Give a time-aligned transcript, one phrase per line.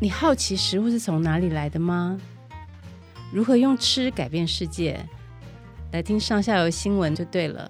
[0.00, 2.20] 你好奇食物是从哪里来的吗？
[3.32, 5.04] 如何用吃改变世界？
[5.90, 7.68] 来听上下游新闻就对了。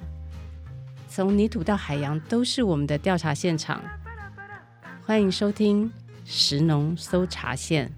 [1.09, 3.83] 从泥土到海洋，都是我们的调查现场。
[5.07, 5.91] 欢迎收听
[6.27, 7.91] 食农搜查线。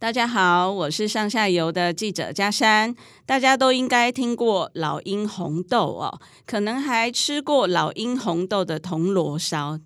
[0.00, 2.96] 大家好，我是上下游的记者佳珊。
[3.24, 9.78] 大家都应该听过老鹰红豆哦，可能还吃过老鹰红豆的铜锣烧。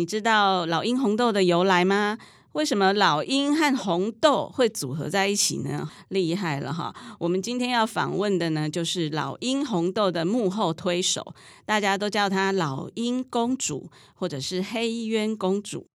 [0.00, 2.16] 你知道老鹰红豆的由来吗？
[2.52, 5.90] 为什么老鹰和红豆会组合在一起呢？
[6.08, 6.94] 厉害了哈！
[7.18, 11.34] 我们今天要访问的呢，就是老鹰红豆的幕后推手，
[11.66, 15.86] 大家都叫她老鹰公主，或者是黑鸢公主。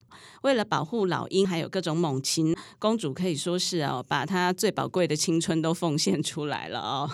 [0.43, 7.09] 为了保护老鹰，还有各种猛禽，公主可以说是哦，把她最宝贵的青春都奉献出来了哦。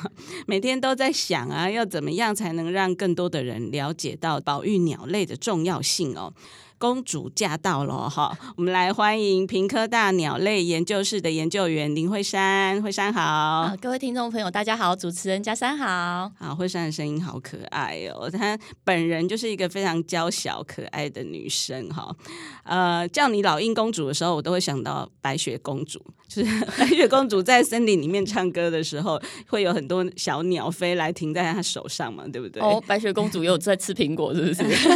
[0.45, 6.33] 每天都在想啊，要怎么样才能让更多的人了解到保育鸟类的重要性哦。
[6.81, 12.81] 公主驾到了哈，我们来欢迎屏科大鸟类研究室的研究员林慧珊。
[12.81, 13.22] 慧珊好。
[13.22, 16.31] 啊，各位听众朋友，大家好，主持人嘉珊好。
[16.39, 22.16] 好，慧珊的声音好可爱哦，她本人就是一个非常娇小可爱的女生哈。
[22.64, 32.59] 呃，叫你老鹰公主的时候，我都会想到白雪公主，就是 白雪公主在森林里面唱歌的时候，会有很多小鸟飞来停在她手上嘛，对不对？
[32.64, 34.89] 哦，白雪公主也有在吃苹果，是不是？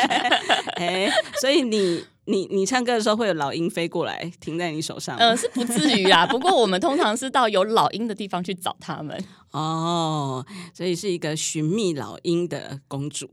[0.80, 1.12] 哎。
[1.40, 5.16] 所以你你你唱歌的时候会有老鹰飞过来停在你手上？
[5.16, 6.26] 嗯、呃，是不至于啊。
[6.26, 9.16] 不过我们通常是到有老鹰的地方去找他们。
[9.52, 13.30] 哦，所以是一个寻觅老鹰的公主。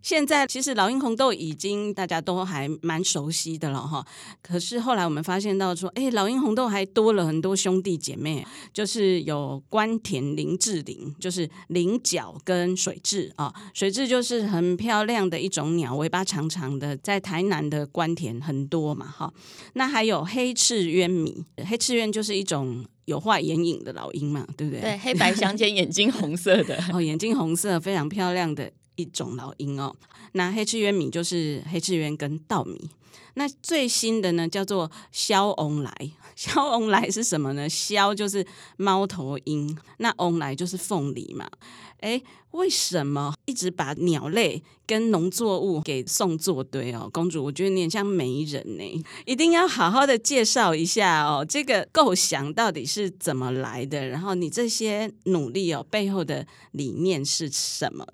[0.00, 4.06] 现在其实老鹰红豆已经大家都还蛮熟悉的了哈。
[4.40, 13.52] 可是后来我们发现到说，哎，老鹰红豆还多了很多兄弟姐妹，就是有关田林志玲，就是菱角跟水蛭啊。
[13.72, 19.32] 水蛭就是很漂亮的一种鸟，尾巴长长的，在台南的官田很多嘛哈。
[19.74, 22.84] 那还有黑翅鸢米，黑翅鸢就是一种。
[23.04, 24.80] 有画眼影的老鹰嘛，对不对？
[24.80, 29.94] 对，黑白相间，眼睛红色的哦，眼睛红色，非常漂亮的一种老鹰哦。
[30.32, 32.88] 那黑翅鸢米就是黑翅鸢跟稻米。
[33.34, 35.92] 那最新的呢，叫做萧翁来。
[36.36, 37.68] 肖翁来是什么呢？
[37.68, 38.46] 肖就是
[38.76, 41.48] 猫头鹰，那翁来就是凤梨嘛。
[42.00, 47.08] 哎，为什么一直把鸟类跟农作物给送作堆哦？
[47.10, 51.42] 公主，我觉得你很像媒人呢，一定要好好的介绍一下哦。
[51.48, 54.06] 这个构想到底是怎么来的？
[54.06, 58.06] 然后你这些努力哦，背后的理念是什么？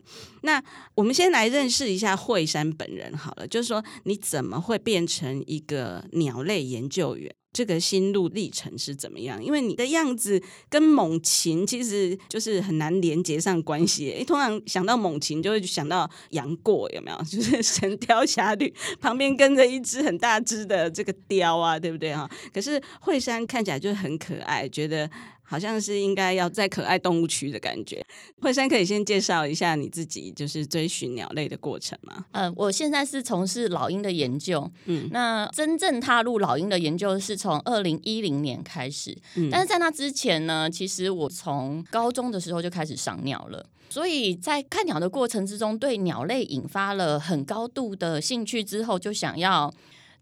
[0.42, 0.62] 那
[0.94, 7.34] 我们先来认识一下惠珊本人好了，就是说你怎么会变成一个鸟类研究员？
[7.52, 9.42] 这个心路历程是怎么样？
[9.44, 14.10] 因为你的样子跟猛禽其实就是很难连接上关系。
[14.10, 17.16] 诶，通常想到猛禽就会想到杨过，有没有？
[17.24, 18.66] 就是《神雕侠侣》
[19.00, 22.30] 旁边跟着一只很大只的这个雕啊，对不对哈？
[22.52, 25.10] 可是惠山看起来就很可爱，觉得。
[25.50, 28.00] 好像是应该要在可爱动物区的感觉。
[28.40, 32.24] 惠山可以先介绍一下你自己，就是追寻鸟类的过程吗？
[32.30, 34.70] 嗯、呃，我现在是从事老鹰的研究。
[34.84, 39.18] 嗯，那真正踏入老鹰的研究是从二零一零年开始。
[39.34, 49.74] 嗯，但是在那之前呢，其实我从高中的时候就开始赏鸟了，所以在看鸟的过程之中，对鸟类引发了很高度的兴趣之后，就想要。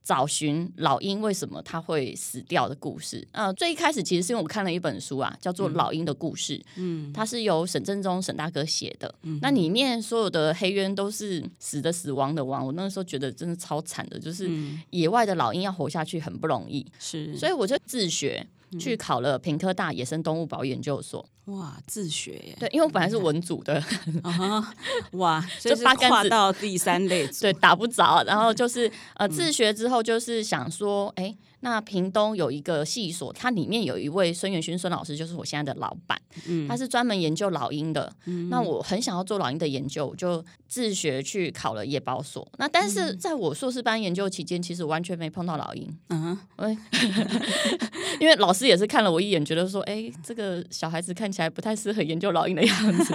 [0.08, 3.28] 找寻老鹰为什么它会死掉的故事。
[3.30, 6.56] 呃，最一开始其实是因为我看了一本书啊，叫做《老鹰的故事》。
[6.76, 9.14] 嗯，它是由沈振中沈大哥写的。
[9.24, 12.64] 嗯，那里面所有的黑鸢都是死的死亡的亡。
[12.64, 14.50] 我那个时候觉得真的超惨的，就是
[14.88, 16.86] 野外的老鹰要活下去很不容易。
[16.98, 18.46] 是，所以我就自学
[18.80, 21.22] 去考了屏科大野生动物保研究所。
[21.48, 22.56] 哇，自学耶！
[22.59, 23.82] 对，因为我本来是文组的，
[24.22, 24.75] 啊、
[25.12, 28.22] 哇， 就八跨到第三类组， 对，打不着。
[28.25, 31.37] 然后就是呃，自学之后就是想说，哎。
[31.60, 36.16] 那屏东有一个系所，它里面有一位孙元勋孙老师，就是我现在的老板，
[36.47, 38.12] 嗯，他是专门研究老鹰的。
[38.26, 42.47] 嗯，那我很想要做老鹰的研究，我就自学去考了野保所。
[42.58, 45.99] 那但是在我硕士班研究期间，其实完全没碰到老鹰。
[46.11, 46.38] 嗯，
[48.20, 53.14] 因为老师也是看了我一眼，觉得说，哎，这个小孩子看起来不太适合研究老鹰的样子。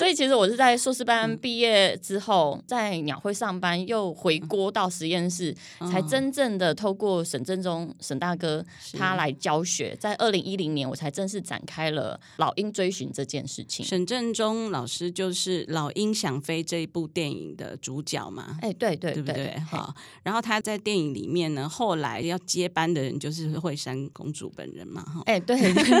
[0.00, 5.54] 所以其实我是在硕士班毕业之后，在鸟会上班，又回锅到实验室，
[5.92, 8.64] 才真正的透过沈振中沈大哥
[8.96, 9.94] 他来教学。
[10.00, 13.84] 在二零一零年，我才正式展开了老鹰追寻这件事情。
[13.84, 18.56] 沈振中老师就是《老鹰想飞》这一部电影的主角嘛？
[18.62, 19.60] 哎，对对对，对不对？
[19.70, 25.02] 好，然后他在电影里面呢，后来要接班的人就是惠山公主本人嘛？
[25.02, 25.58] 哈，哎，对，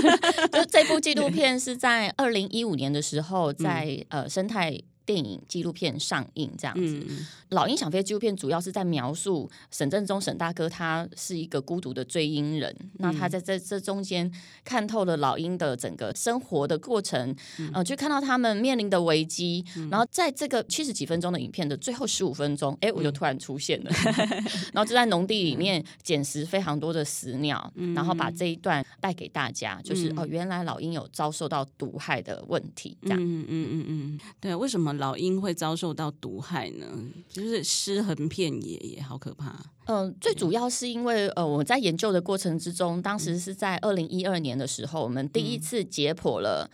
[0.50, 3.89] 就这部纪录片是在二零一五年的时候在。
[4.08, 4.78] 呃，生态
[5.10, 7.04] 电影纪录片上映这样子。
[7.08, 12.72] 嗯、老鹰想飞纪录片主要是在描述沈振中沈大哥，他是一个孤独的追鹰人。
[12.80, 14.30] 嗯、那他在这这中间
[14.64, 19.64] 看透了老鹰的整个生活的过程，嗯、呃，去看到他们面临的危机。
[19.76, 24.42] 嗯、然后在这个七十几分钟的影片的最后十五分钟，哎，我就突然出现了， 嗯、
[24.72, 36.86] 然后就在农地里面捡拾非常多的死鸟，嗯、然后把这一段带给大家，就是、嗯、哦，原来老鹰有遭受到毒害的问题，这样，嗯嗯嗯嗯，对，为什么老鹰会遭受到毒害呢？
[37.28, 39.48] 就是尸横遍野，也好可怕。
[39.86, 46.70] 嗯、呃，最主要是因为呃，我在研究的过程之中，当时是在二零一二年的时候，我们第一次解剖了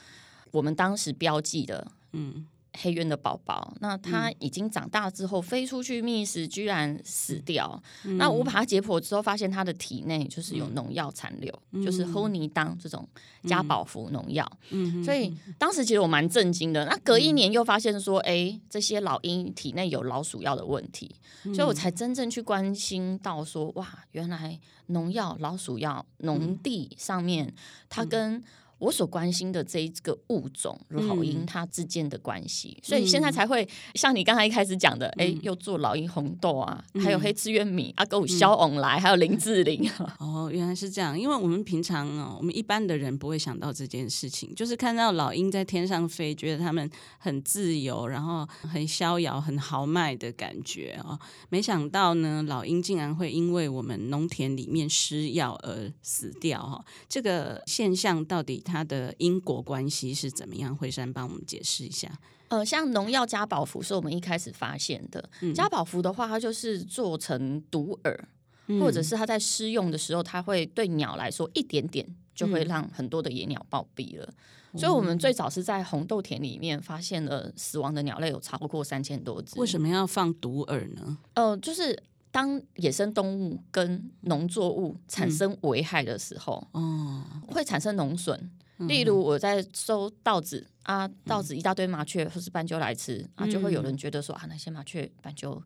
[0.50, 2.44] 我们当时标记的，嗯。
[2.76, 7.82] 黑鸢的宝宝，那它已经长大之后、飞出去觅食，居然死掉。
[8.18, 11.52] 那我把它解剖之后，发现它的体内就是有农药残留，
[11.84, 13.08] 就是后尼当这种
[13.44, 14.46] 加宝福农药。
[14.70, 16.84] 嗯、所以当时其实我蛮震惊的。
[16.84, 21.14] 那隔一年又发现说，哎、欸，这些老鹰体内有老鼠药的问题，
[21.54, 27.52] 所以我才真正去关心到说，哇，原来农药、老鼠药、农地上面
[27.88, 28.42] 它跟
[28.78, 39.90] 我所关心的这一个物种老鹰它之间的关系，嗯、所以现在才会像你刚才一开始讲的，哎、嗯，又做老鹰红豆啊，嗯、还有黑翅鸢米啊，跟我肖翁来，嗯、还有林志玲。
[40.20, 51.18] 哦，原来是这样，因为我们平常哦，我们一般的人不会想到这件事情，就是看到老鹰在天上飞，觉得它们很自由，然后很逍遥、很豪迈的感觉哦。
[51.48, 58.62] 没想到呢，老鹰竟然会因为我们农田里面施药而死掉哈、哦，这个现象到底？
[58.66, 60.76] 它的因果关系是怎么样？
[60.76, 62.10] 惠山帮我们解释一下。
[62.48, 65.30] 呃，像农药加宝福是我们一开始发现的。
[65.40, 68.18] 嗯、加宝福的话，它就是做成毒饵，
[68.66, 74.28] 嗯、或者是它在施用的时候，它会对鸟来说一点点就会让很多的野鸟暴毙了。
[74.72, 79.58] 嗯、所以，我们最早是在红豆田里面发现了死亡的鸟类有超过三千多只。
[79.58, 81.18] 为什么要放毒饵呢？
[81.34, 82.02] 呃，就是。
[82.36, 88.38] 当野生动物跟农作物产生危害的时候，嗯、会产生农损。
[88.76, 95.62] 嗯、例如，我在收稻子啊，稻子一大堆麻雀或是斑鸠来吃、嗯、啊，就会有人觉得说啊，那些麻雀、斑鸠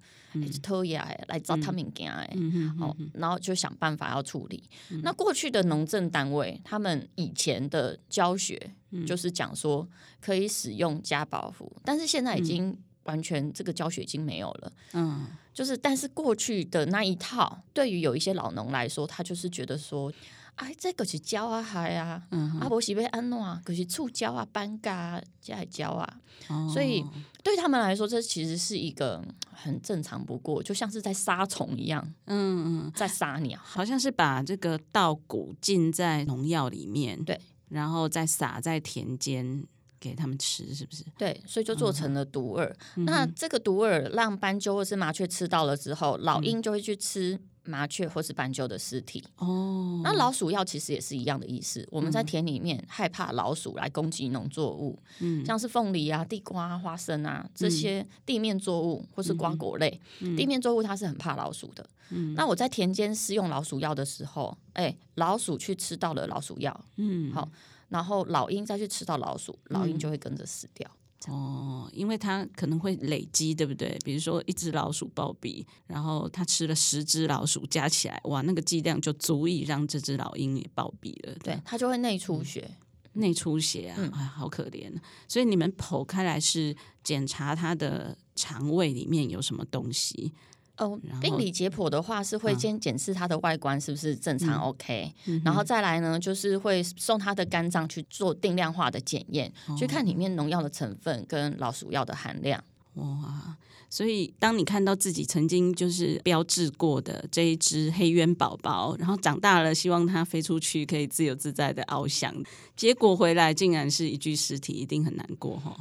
[0.52, 0.96] 是偷野
[1.26, 2.37] 来找他们家哎，
[2.78, 4.62] 好，然后就想办法要处理。
[4.90, 8.73] 嗯、那过去的农政单位，他们以前的教学
[9.05, 9.88] 就是讲说
[10.20, 12.78] 可以使用加宝福，但是现在已经。
[13.11, 20.12] 完全这个教学已经没有了，嗯，就是但是过去的那一套，对于有一些老农来说，他就是觉得说，
[20.55, 22.23] 哎，这个是胶啊，海啊，
[22.61, 27.05] 阿伯喜被安诺啊，可是触礁啊，斑嘎啊，加胶啊，哦、所以
[27.43, 29.21] 对他们来说，这其实是一个
[29.51, 37.41] 很正常不过，就像是在杀虫一样，嗯嗯，在杀鸟，好像是把这个稻谷浸在农药里面，对，
[37.71, 39.67] 然后再撒在田间。
[40.00, 41.05] 给他们吃是不是？
[41.19, 42.73] 对，所以就做成了毒饵。
[42.97, 49.23] 嗯、那这个毒饵让斑鸠或是麻雀吃到了之后，老鹰就会去吃麻雀或是斑鸠的尸体。
[49.37, 51.87] 哦，那老鼠药其实也是一样的意思。
[51.91, 61.85] 我们在田里面害怕老鼠来攻击农作物，嗯，像是凤梨啊、地瓜、花生啊这些地面作物或是瓜果类，嗯、地面作物它是很怕老鼠的。
[62.12, 67.47] 嗯，那我在田间施用老鼠药的时候，哎，老鼠去吃到了老鼠药，嗯，好。
[67.90, 70.90] 然后老鹰再去吃到老鼠，老鹰就会跟着死掉。
[71.28, 73.98] 嗯、哦，因为它可能会累积，对不对？
[74.02, 81.35] 比如说一只老鼠暴毙，然后它吃了十只老鼠，加起来，哇，那个剂量就足以让这只老鹰也暴毙了。
[81.42, 82.66] 对，它就会内出血，
[83.12, 84.90] 嗯、内出血啊，哎、好可怜。
[85.28, 90.32] 所以你们剖开来是检查它的肠胃里面有什么东西。
[90.80, 102.64] 哦，病理解剖的话是会先检视它的外观是不是正常 OK，然后再来呢，就是会送它的肝脏去做定量化的检验，去看里面农药的成分跟老鼠药的含量。
[102.94, 103.56] 哇，
[103.88, 112.34] 所以当你看到自己曾经就是标志过的这一只黑鸢宝宝，然后长大了，希望它飞出去可以自由自在的翱翔，
[112.75, 115.76] 结果回来竟然是一具尸体，一定很难过哈。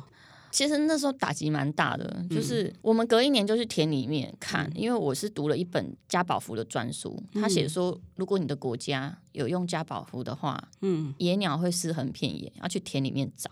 [0.51, 13.49] 其实那时候打击蛮大的，就是我们隔一年就去田里面看，嗯、因为我是读了一本加宝福的专书，他写说，如果你的国家有用加宝福的话，嗯，野鸟会尸横遍野，要去田里面找。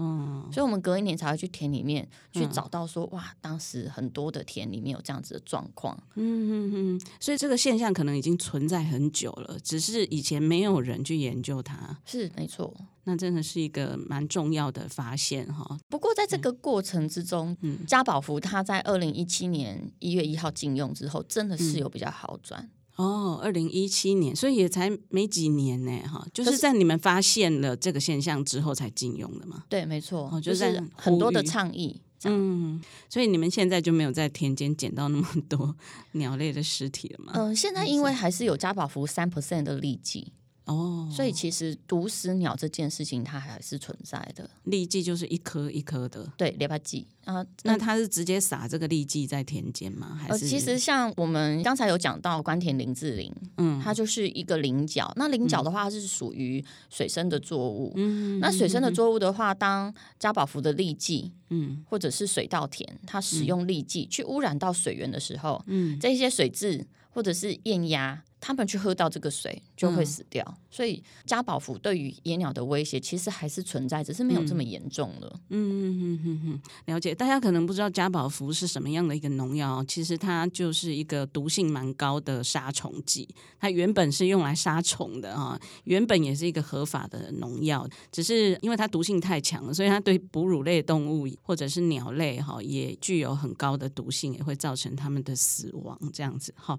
[0.00, 6.00] 嗯，所以我们隔一年才会去田里面去找到说，哇，当时很多的田里面有这样子的状况。
[6.14, 11.98] 嗯嗯嗯，所以这个现象可能已经存在很久了，只是以前没有人去研究它。
[12.06, 12.72] 是没错，
[13.04, 15.76] 那真的是一个蛮重要的发现哈。
[15.88, 22.62] 不过在这个过程之中，嗯，加宝福他在二零一七年一月一号禁用之后，真的是有比较好转。
[22.62, 29.62] 嗯哦，二零一七年，所以也才没几年呢，哈，就是在你们发现了这个现象之后才禁用的嘛。
[29.68, 35.76] 对，没错，哦，就是很多的倡议，嗯，所以你们现在就没有在田间捡到那么多
[36.12, 37.32] 鸟类的尸体了吗？
[37.36, 40.32] 嗯、呃，现在因为还是有加保福三 percent 的痢剂。
[40.68, 44.48] 哦，所以其实毒死鸟这件事情它还是存在的。
[44.66, 47.44] 痢剂就是一颗一颗的，对，淋巴剂啊。
[47.62, 50.14] 那它是直接撒这个痢剂在田间吗？
[50.20, 50.44] 还是？
[50.44, 55.10] 呃，其实像我们刚才有讲到关田林志玲，嗯，它就是一个菱角。
[55.16, 57.92] 那菱角的话，它是属于水生的作物。
[57.96, 68.22] 嗯，那水生的作物的话，当加保福的痢剂，嗯，或者是水稻田，它使用痢剂去污染到水源的时候，嗯，这些水质或者是厌鸭。
[68.40, 75.40] 他们去喝到这个水就会死掉，嗯、所以加保福对于野鸟的威胁其实还是存在，只是没有这么严重了。
[75.48, 77.14] 嗯嗯嗯嗯嗯，了解。
[77.14, 83.28] 大家可能不知道加保福是什么样的一个农药，其实它就是一个毒性蛮高的杀虫剂。
[83.58, 95.98] 它原本是用来杀虫的啊，原本也是一个合法的农药，只是因为它毒性太强了，所以它对哺乳类动物或者是鸟类哈也具有很高的毒性，也会造成它们的死亡。
[96.12, 96.78] 这样子哈。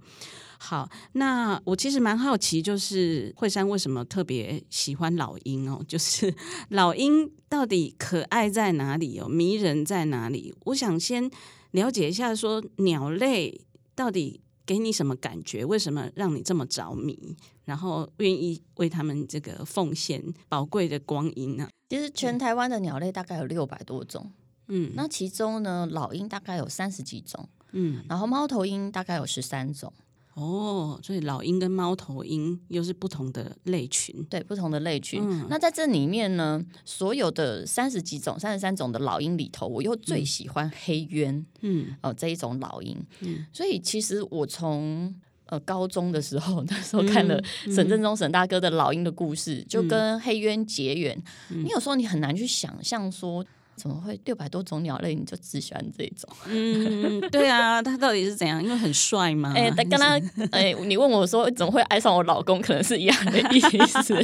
[0.61, 5.81] 好，那我其实蛮好奇，就是惠山为什么特别喜欢老鹰哦？
[5.87, 6.35] 就是
[6.69, 9.27] 老鹰到底可爱在哪里哦？
[9.27, 10.53] 迷人在哪里？
[10.65, 11.31] 我想先
[11.71, 13.61] 了解一下，说鸟类
[13.95, 15.63] 到底给你什么感觉？
[15.65, 17.35] 为什么让你这么着迷？
[17.65, 21.69] 然后愿意为他们这个奉献宝贵的光阴呢？
[21.89, 24.31] 其实全台湾的鸟类大概有六百多种，
[24.67, 29.93] 嗯，那其中呢，老鹰大概有三十几种，嗯，然后猫头鹰大概有十三种。
[30.39, 35.21] 哦，所以老鹰跟猫头鹰又是不同的类群，对，不同的类群。
[35.21, 42.97] 嗯、那在这里面呢，所有的三十几种、三十三种的老鹰里头，我又最喜欢黑鸢，嗯，哦、呃，这一种老鹰。
[43.19, 45.13] 嗯，所以其实我从
[45.47, 51.21] 呃高中的时候， 那时候看了沈振中沈大哥的老鹰的故事，嗯、就跟黑鸢结缘。
[51.49, 53.45] 嗯、你有时候你很难去想象说。
[53.79, 56.29] 怎么会六百多种鸟类，你就只喜欢这种？
[56.47, 58.61] 嗯，对啊，他到底是怎样？
[58.61, 59.53] 因为很帅吗？
[59.55, 60.19] 哎、欸，跟他
[60.51, 64.13] 哎，你问我说怎么会爱上我老公，可能是一样的意思，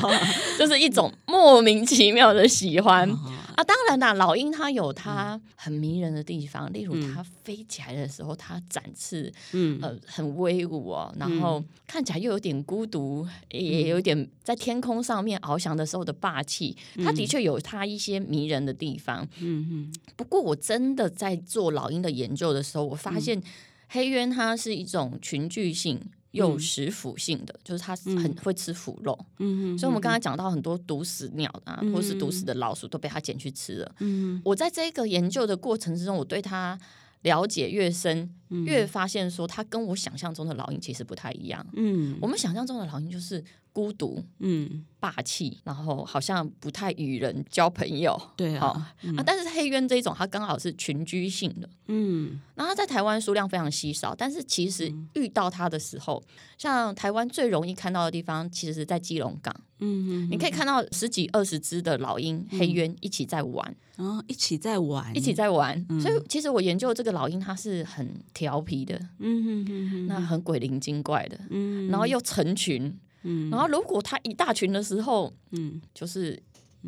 [0.58, 3.06] 就是一种莫名其妙的喜欢。
[3.54, 16.76] 啊，当然啦，老鹰它有它很迷人的地方，嗯、例如它飞起来的时候，它展翅，嗯，呃，很威武哦，然后看起来又有点孤独，嗯、也有点在天空上面翱翔的时候的霸气。
[17.04, 19.94] 它的确有它一些迷人的地方，嗯嗯。
[20.16, 23.40] 不过我真的在做老鹰的研究的时候，我发现
[23.88, 26.00] 黑鸢它是一种群聚性。
[26.34, 33.94] 有食腐性的，就是它很会吃腐肉，嗯，所以我们刚才讲到很多毒死鸟啊，或是毒死的老鼠都被它捡去吃了。
[34.00, 36.78] 嗯，我在这个研究的过程之中，我对它
[37.22, 38.28] 了解越深，
[38.66, 41.64] 越发现说它跟我想象中的老鹰其实不太一样。
[41.74, 43.42] 嗯，我们想象中的老鹰就是。
[43.74, 72.96] 孤独，嗯，霸气，然后好像不太与人交朋友，对啊，嗯、啊，但是黑鸢这一种，它刚好是群居性的，嗯，然后它在台湾数量非常稀少，但是其实遇到它的时候，嗯、像台湾最容易看到的地方，其实是在基隆港，嗯，嗯，你可以看到十几二十只的老鹰、黑鸢一起在玩，哦，一起在玩，一起在玩，嗯、所以其实我研究这个老鹰，它是很调皮的，嗯嗯嗯，那很鬼灵精怪的，嗯，然后又成群。
[73.24, 76.40] 嗯，然后如果它一大群的时候，嗯，就是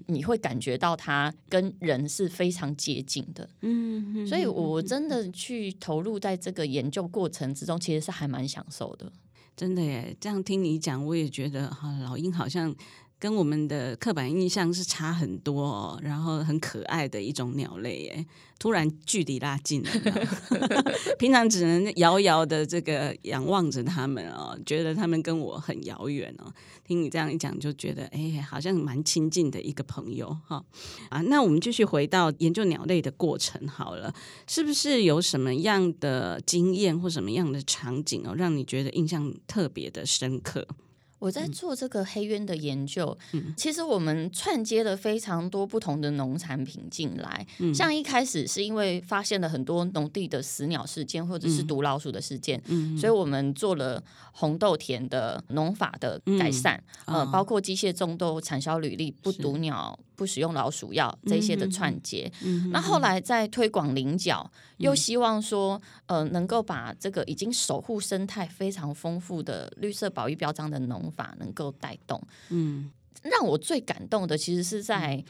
[0.07, 9.11] 你会感觉到它跟人是非常接近的，嗯，所以我真的去投入在这个研究过程之中，其实是还蛮享受的。
[9.57, 12.75] 真的耶，这样听你讲，我也觉得哈，老鹰好像。
[13.18, 18.26] 跟我们的刻板印象是差很多哦，然后很可爱的一种鸟类耶，
[18.58, 19.90] 突然距离拉近了，
[21.18, 26.52] 平常只能遥遥的这个仰望着他们哦，觉得他们跟我很遥远哦。
[26.85, 30.62] 听你这样一讲，就觉得哎，好像蛮亲近的一个朋友哈
[31.08, 31.20] 啊。
[31.23, 34.14] 那我们继续回到研究鸟类的过程好了，
[34.46, 40.68] 是不是有什么样的经验或什么样的场景哦，让你觉得印象特别的深刻？
[41.26, 47.45] 我在做这个黑渊的研究，嗯、其实我们串接了非常多不同的农产品进来。
[47.59, 59.99] 嗯、像一开始是因为发现了很多农地的死鸟事件，或者是毒老鼠的事件，嗯、所以我们做了红豆田的农法的改善，嗯、呃，包括机械种豆、产销履历、不毒鸟。
[60.16, 72.20] 不使用老鼠药这些的串接，嗯、那后来在推广菱角，嗯、又希望说，呃，能够把这个已经守护生态非常丰富的绿色保育标章的农法能够带动。
[72.49, 72.90] 嗯，
[73.23, 75.23] 让我最感动的其实是在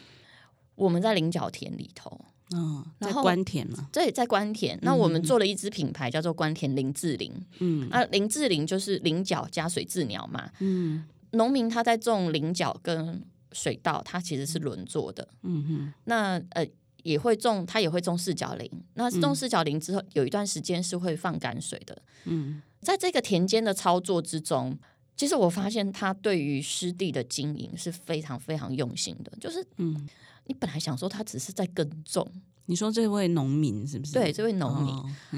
[0.76, 2.20] 我们在菱角田里头，
[2.54, 4.78] 嗯，在官田嘛，对，在官田。
[4.82, 13.20] 那我们做了一支品牌叫做官田林志玲，嗯，啊，林志玲就是菱角加水治鸟嘛，嗯，农民他在种菱角跟
[13.56, 16.66] 水稻它其实是轮作的，嗯哼，那呃
[17.02, 18.70] 也会种，它也会种四角林。
[18.94, 22.02] 那种四角林之后，有一段时间是会放干水的。
[22.24, 24.76] 嗯，在这个田间的操作之中，
[25.16, 29.32] 其实我发现他对于湿地的经营是非常非常用心的。
[29.40, 30.06] 就是，嗯，
[30.46, 32.28] 你本来想说他只是在耕种，
[32.66, 34.12] 你说这位农民是不是？
[34.12, 34.92] 对，这位农民，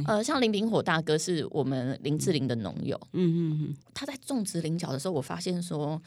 [0.07, 2.99] 哦、呃，像林炳火大哥是我们林志玲的农友。
[3.13, 6.01] 嗯嗯嗯，他在种植菱角的时候，我发现说，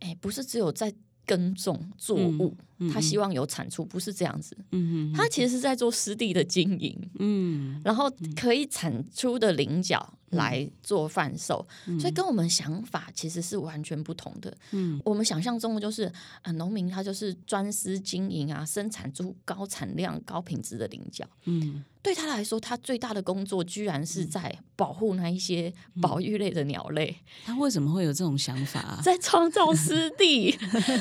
[0.00, 0.92] 哎，不是只有在。
[1.30, 2.56] 耕种作物，
[2.92, 4.56] 他希望有产出，不是这样子。
[4.70, 6.96] 嗯嗯、他其实是在做湿地的经营。
[7.18, 14.56] 嗯，然后可以产出的菱角来做贩售，嗯、所以跟我们想法其实是完全不同的。
[14.70, 16.10] 嗯，我们想象中的就是
[16.42, 21.26] 啊，农民他就是专司经营啊，生产出高产量、高品质的菱角。
[21.44, 21.84] 嗯。
[22.02, 25.70] 对他来说，他最大的工作居然是在保护那一些
[26.00, 27.14] 保育类的鸟类。
[27.44, 29.00] 他为什么会有这种想法啊？
[29.04, 30.50] 在创造湿地，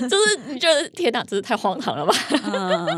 [0.09, 2.13] 就是你觉得天哪，真是太荒唐了吧？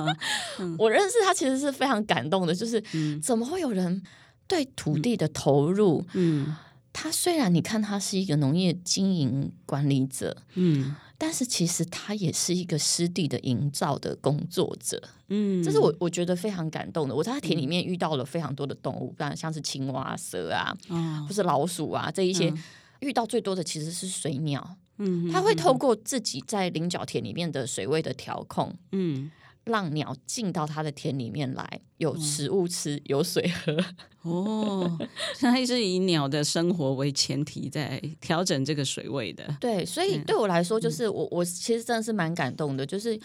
[0.78, 2.82] 我认识他其实是非常感动的，就是
[3.22, 4.02] 怎么会有人
[4.48, 6.06] 对土地的投入？
[6.14, 6.56] 嗯，
[6.94, 10.96] 他虽然你看他是一个农业经营管理者，嗯。
[11.18, 17.14] 但是其实他也是一个湿地的营造的工作者，嗯，这是我我觉得非常感动的。
[17.14, 22.58] 我在他田里面遇到了非常多的动物，当然像是青蛙、蛇啊，哦、或是老鼠啊这一些，嗯、
[23.02, 24.68] 遇到最多的其实是水鸟，
[25.02, 29.32] 嗯，他会透过自己在菱角田里面的水位的调控，嗯。
[29.66, 33.78] 让鸟进到它的田里面来，有食物吃，嗯、有水喝。
[34.28, 34.98] 哦，
[35.40, 39.56] 它是以鸟的生活为前提，在调整这个水位的。
[39.60, 43.18] 对，所以对我来说，就是我、嗯、我其实真的是蛮感动的，就是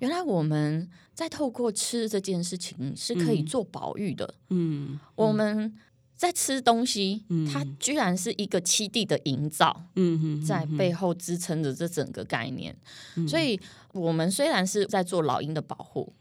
[0.00, 4.34] 原来我们在透过吃这件事情是可以做保育的。
[4.48, 5.74] 嗯，我们。
[6.22, 9.86] 在吃东西，它居然是一个七地的营造，
[10.46, 12.72] 在背后支撑着这整个概念。
[13.26, 13.58] 所以，
[13.92, 16.12] 我们虽然是在做老鹰的保护，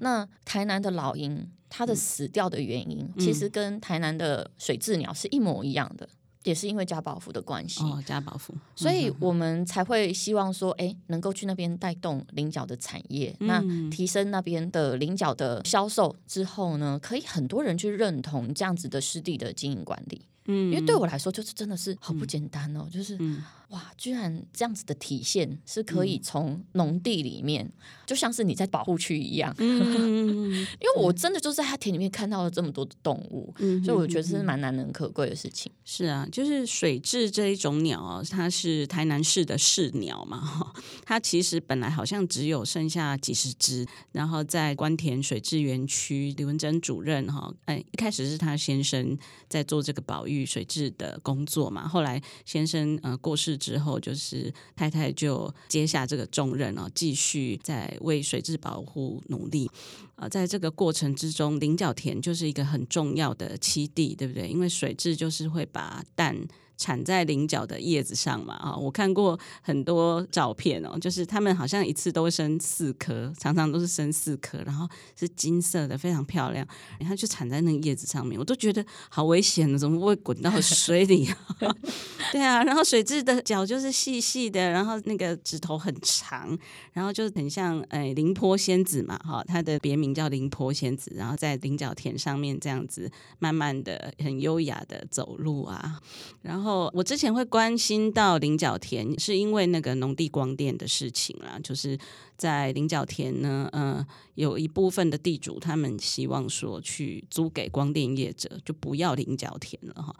[0.00, 6.08] 那台南的老鹰它的死掉的原因，其实跟台南的水雉鸟是一模一样的。
[6.44, 7.82] 也是因为加保福的关系。
[7.84, 20.22] 哦，加保福，所以我们才会希望说，哎，能够去那边带动菱角的产业，嗯、那提升那边的菱角的销售之后呢，可以很多人去认同这样子的湿地的经营管理。
[20.46, 23.16] 嗯，因为对我来说，就是真的是好不简单哦，嗯、就是。
[23.20, 27.72] 嗯哇，居然这样子的体现是可以从农地里面，嗯、
[28.04, 29.54] 就像是你在保护区一样。
[29.56, 35.72] 嗯、因为我真的就是在他田里面看到了这么多的动物，嗯、所以我觉得是蛮难能可贵的事情。
[35.86, 40.70] 是啊，就是水质这一种鸟，它是台南市的市鸟嘛，哈，
[41.06, 49.16] 它其实本来好像只有剩下几十只，然后在关田水质园区，李文珍主任哈，哎，一开始是他先生
[49.48, 53.52] 在做这个保育水质的工作嘛，后来先生呃过世。
[53.62, 59.70] 之后，就是太太就接下这个重任哦，继续在为水质保护努力。
[60.16, 64.48] 呃，在这个过程之中，菱角田就是一个很重要的栖地，对不对？
[64.48, 66.36] 因为水质就是会把蛋。
[66.82, 76.66] 产在菱角的叶子上嘛，啊，我看过很多照片哦，就是他们好像一次都生四颗，常常都是生四颗，然后是金色的，非常漂亮。
[76.98, 81.38] 然后就产在那个叶子上面，我都觉得好危险的，怎么会滚到水里啊？
[82.32, 86.58] 对啊，然后水雉的脚就是细细的，然后那个指头很长，
[86.92, 96.00] 然后就很像诶菱坡仙子嘛，哈，它的别名叫菱坡仙子，然后在菱角田上面这样子慢慢的、很优雅的走路啊，
[96.42, 96.71] 然后。
[96.94, 101.58] 我之前会关心到菱角田，是因为那个农地光电的事情啦。
[101.62, 101.98] 就是
[102.36, 110.14] 在菱角田呢，呃，有一部分的地主他们希望说去租给光电业者，就不要菱角田了哈。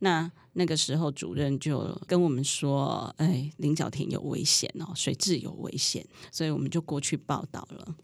[0.00, 7.94] 那那个时候主任就跟我们说，哎，菱角田有危险哦，水质有危险，所以我们就过去报道了。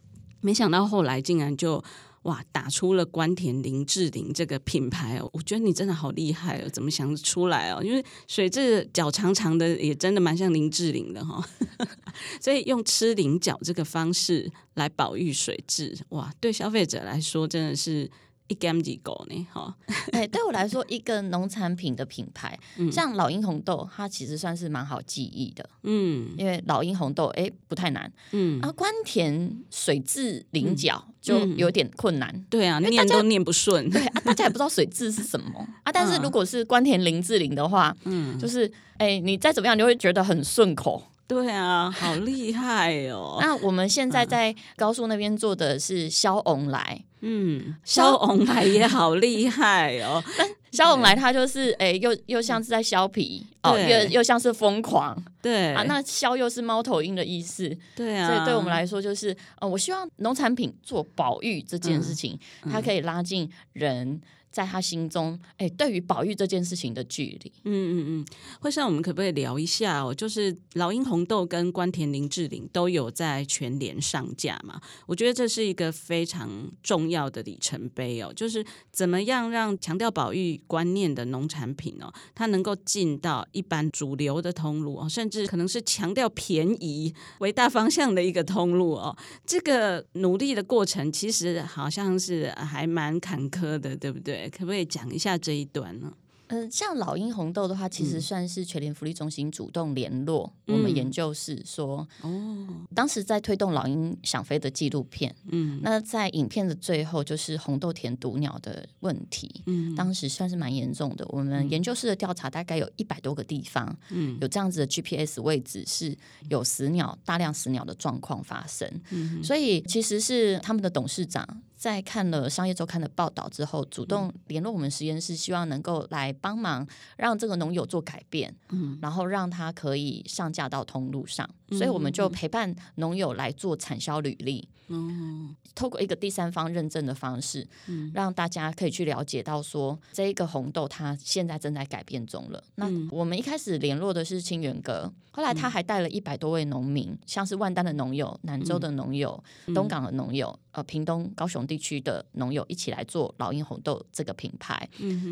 [0.40, 1.82] 没想到后来竟然就。
[2.24, 7.82] 哇，打出了关田林志玲这个品牌哦，我觉得你真的好厉害哦，怎么想得出来哦？
[7.82, 11.36] 因为水蛭脚长长的，也真的蛮像林志玲的哈、
[11.78, 11.86] 哦，
[12.40, 18.10] 所以用吃菱角这个方式来保育水蛭，哇，对消费者来说真的是。
[18.48, 19.46] 一 game 几狗呢？
[19.52, 19.74] 哈，
[20.12, 35.66] 哎，对我来说，一个农产品的品牌， 嗯、像老鹰红豆，它其实算是蛮好记忆的，嗯，因为老鹰红豆，哎，不太难，嗯，啊，关田水雉菱角就有点困难，嗯、对啊，念都念不顺，对啊，大家也不知道水雉是什么。
[35.82, 41.02] 啊，但是如果是关田林志玲的话，嗯，就是，哎，你再怎么样，你就会觉得很顺口。
[41.26, 43.38] 对啊，好厉害哦！
[43.42, 50.22] 那我们现在在高速那边做的是肖翁来，嗯，肖翁来也好厉害哦。
[50.70, 64.20] 肖翁来它就是哎、欸，又又像是在削皮哦，又又像是疯狂，对啊，那削又是猫头鹰的意思，对啊，所以对我们来说就是呃，我希望农产品做保育这件事情，嗯嗯、它可以拉近人。
[64.54, 68.26] 在他心中，哎，对于保育这件事情的距离，嗯嗯嗯，
[68.60, 70.14] 会上，我们可不可以聊一下哦？
[70.14, 74.80] 就是老鹰红豆跟关田林志玲都有在全联上架嘛？
[75.06, 78.32] 我觉得这是一个非常重要的里程碑哦。
[78.32, 89.16] 就是怎么样让强调保育观念的农产品哦，它能够进到一般主流的通路哦，甚至可能是强调便宜为大方向的一个通路哦。
[89.44, 94.43] 这个努力的过程其实好像是还蛮坎坷的，对不对？
[94.50, 96.12] 可不可以讲一下这一段呢？
[96.48, 111.24] 嗯，像老鹰红豆的话，其实算是全联福利中心主动联络我们研究室说，哦，当时在推动老鹰想飞的纪录片，嗯，那在影片的最后就是红豆田毒鸟的问题，嗯，当时算是蛮严重的。
[111.30, 116.14] 我们研究室的调查大概有一百多个地方，嗯，有这样子的 GPS 位置是
[116.50, 121.62] 有死鸟大量死鸟的状况发生，嗯，所以其实是他们的董事长。
[121.84, 126.86] 在看了商业周刊的报道之后，主动联络我们实验室，希望能够来帮忙，
[127.18, 134.68] 让这个农友做改变，嗯，然后让他可以上架到通路上，嗯，所以我们就陪伴农友来做产销履历。
[134.88, 142.62] 嗯，透过一个第三方认证的方式，嗯，让大家可以去了解到说，这一个红豆它现在正在改变中了。
[142.76, 154.86] 嗯，那我们一开始联络的是清源哥，后来他还带了一百多位农民，嗯，像是万丹的农友、南州的农友、嗯、东港的农友、呃，屏东、高雄地区的农友一起来做老鹰红豆这个品牌。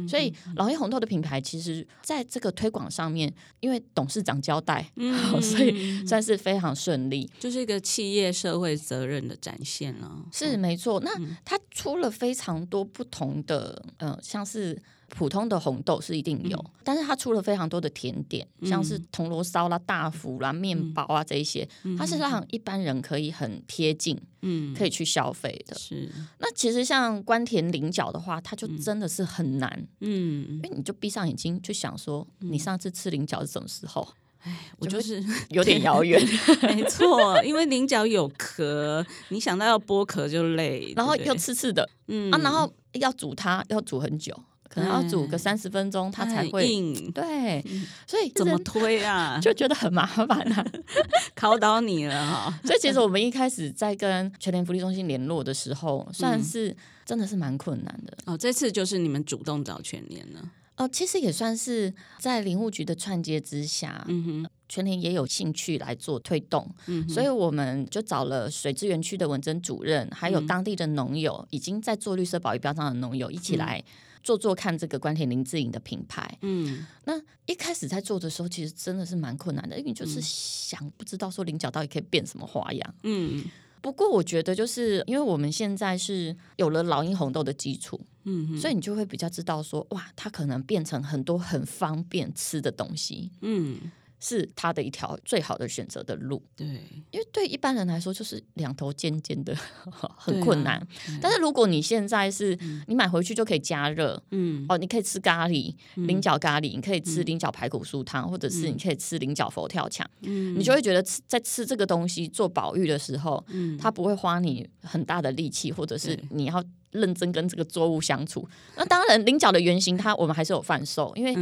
[0.09, 9.37] 所以老鹰红豆的品牌其实在这个推广上面，因为董事长交代， 嗯，所以算是非常顺利，就是一个企业社会责任的。
[9.43, 10.25] 展现了。
[10.33, 11.11] 是没错，那
[11.45, 25.77] 它出了非常多不同的，呃，像是普通的红豆是一定有，嗯、但是它出了非常多的甜点，嗯、像是铜锣烧啦、大福啦、面包啊这一些，嗯、它是让一般人可以很贴近，嗯，可以去消费的。
[25.77, 26.09] 是，
[26.39, 34.07] 那其实像关田菱角的话，它就真的是很难，嗯，因为你就闭上眼睛去想说，你上次吃菱角是什么时候？
[34.43, 36.21] 哎，我就是有点遥远，
[36.63, 42.33] 没错，因为菱角有壳，你想到要剥壳就累，然后又刺刺的，嗯。
[42.33, 44.37] 啊，然后要煮它要煮很久，
[44.69, 47.65] 可能要煮个三十分钟它才会硬，对，
[48.07, 50.67] 所以怎么推啊， 就觉得很麻烦啊，
[51.37, 52.61] 考倒你了哈。
[52.65, 58.17] 所以其实我们一开始在跟全联福利中心联络的时候，算是真的是蛮困难的。
[58.25, 60.43] 哦，这次就是你们主动找全联了。
[60.77, 73.85] 哦，其实也算是在林务局的串接之下，嗯哼，全联也有兴趣来做推动，嗯，所以我们就找了水资源区的文珍主任，还有当地的农友，嗯、已经在做绿色保育标章的农友，一起来
[74.23, 76.39] 做做看这个关田林志颖的品牌。
[76.41, 82.95] 嗯，那一开始在做的时候，其实真的是蛮困难的，因为就是想不知道说菱角到底可以变什么花样。
[83.03, 83.45] 嗯。
[83.83, 93.79] 不过我觉得，就是因为我们现在是有了老鹰红豆的基础，嗯，所以你就会比较知道说，哇，它可能变成很多很方便吃的东西，嗯。
[94.25, 96.65] 是他的一条最好的选择的路，对，
[97.11, 99.53] 因为对一般人来说就是两头尖尖的，
[100.17, 100.77] 很困难。
[100.77, 100.87] 啊、
[101.21, 102.57] 但是如果你现在是
[102.87, 118.49] 你买回去就可以加热，嗯，哦，你可以吃咖喱，菱角咖喱，你可以吃菱角排骨酥汤，或者是你可以吃菱角佛跳墙，嗯，你就会觉得吃在吃这个东西做保育的时候，嗯，它不会花你很大的力气，或者是你要认真跟这个作物相处。
[118.77, 121.37] 那当然，菱角的原型它我们还是有贩售，因为。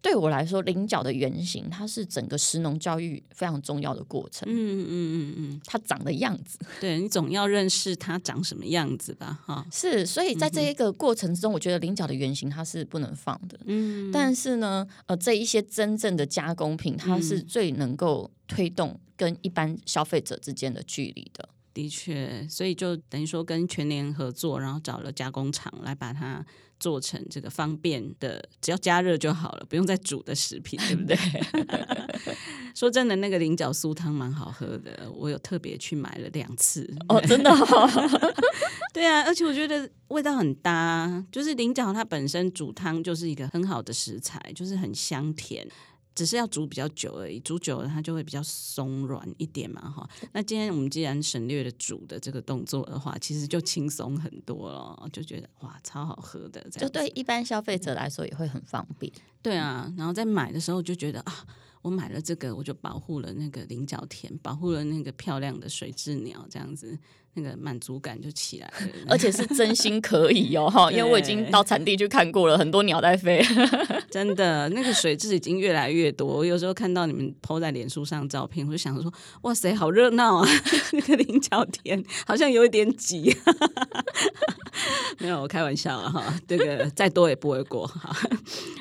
[0.00, 4.48] 对我来说，菱角的原型，它是整个食农教育非常重要的过程。
[4.48, 9.40] 嗯嗯嗯嗯，它长的样子，对，你总要认识它长什么样子吧？
[9.44, 13.58] 哈， 是，所以在这一个过程之中，我觉得菱角的原型它是不能放的。
[13.64, 21.48] 嗯，但是呢，呃，这一些真正的加工品，它是最能够推动跟一般消费者之间的距离的。
[21.78, 26.44] 的确，所以就等于说跟全联合作，然后找了加工厂来把它。
[26.80, 31.16] 做成这个方便的，只要加热就好了，不用再煮的食品，对不对？
[32.72, 36.88] 说真的，那个菱角酥汤蛮好喝的，我有特别去买了两次。
[37.08, 37.90] 哦，真的、哦？
[38.94, 45.66] 对啊，而且我觉得味道很搭，就是菱角它本身煮汤就是一个很好的食材，就是很香甜。
[46.18, 50.10] 只是要煮比较久而已，煮久了它就会比较松软一点嘛，哈。
[50.32, 59.12] 那今天我们既然省略了煮的这个动作的话，其实就轻松很多了，就觉得哇，超好喝的，就对一般消费者来说也会很方便。
[59.40, 61.32] 对啊，然后在买的时候就觉得啊，
[61.82, 66.98] 我买了这个，我就保护了那个菱角田，保护了那个漂亮的水雉鸟，这样子。
[67.34, 68.74] 那个满足感就起来了，
[69.08, 73.40] 而且是真心可以哦 哈，因为我已经到产地去看过了，很多鸟在飞，
[74.10, 76.26] 真的，那个水雉已经越来越多。
[76.26, 79.12] 我有时候看到你们 po 在脸书上照片，我就想说，
[79.42, 80.48] 哇塞，好热闹啊！
[80.92, 83.32] 那个菱角田好像有一点挤，
[85.18, 86.40] 没有，我开玩笑了哈。
[86.46, 88.16] 这个再多也不为过哈。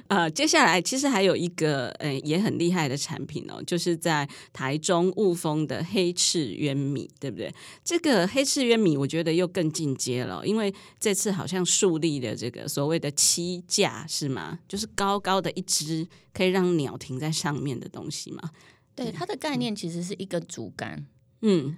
[0.07, 7.53] 呃，接下来其实还有一个呃也很厉害的产品哦，就是在台中雾峰的黑赤渊米，对不对？
[7.83, 14.59] 这个黑赤渊米，我觉得又更进阶了，因为这次好像树立了这个所谓的栖架，是吗？
[14.67, 18.51] 就是高高的一只可以让鸟停在上面的东西嘛。
[18.95, 21.05] 对，它的概念其实是一根竹竿，嗯，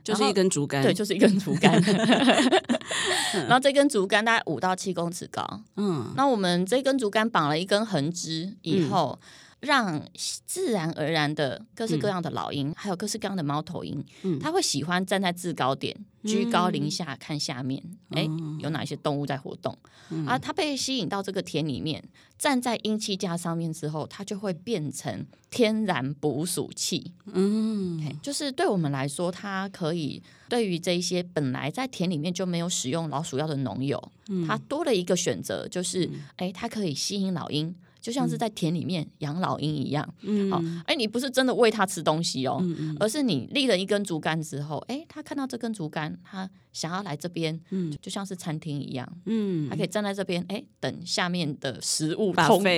[0.04, 1.82] 就是一根竹竿，对，就是一根竹竿。
[3.48, 9.20] 然后这根竹竿大概五到七公尺高，嗯，那我们这根竹竿绑了一根横枝以后。
[9.22, 9.26] 嗯
[9.62, 10.02] 让
[10.46, 19.78] 自然而然的各式各样的老鹰，嗯、还有各式各样的猫头鹰，嗯、它会喜欢站在制高点，居高临下看下面，哎、嗯，有哪一些动物在活动？
[20.12, 22.04] 嗯、啊，它被吸引到这个田里面，
[22.38, 27.12] 站在鹰栖架上面之后，它就会变成天然捕鼠器。
[27.26, 37.76] 嗯，就是对我们来说，它可以对于这一些本来在田里面就没有使用老鼠药的农友，嗯、它多了一个选择，就是哎，它可以吸引老鹰。
[38.10, 52.66] 就像是在田里面养老鹰一样，嗯，好，哎，你不是真的喂它吃东西哦，嗯嗯，而是你立了一根竹竿之后，哎，它看到这根竹竿，它想要来这边，嗯，就像是餐厅一样，嗯，它可以站在这边，哎，等下面的食物通过，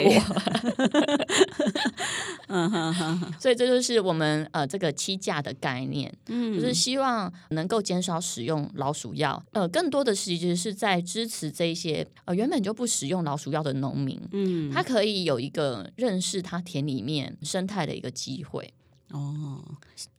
[2.47, 15.11] 嗯哼哼，所以这就是我们呃这个七价的概念，嗯，就是希望能够减少使用老鼠药，呃，更多的其实是在支持这些呃原本就不使用老鼠药的农民，嗯，他可以。
[15.21, 18.73] 有一个认识他田里面生态的一个机会。
[19.09, 19.61] 哦，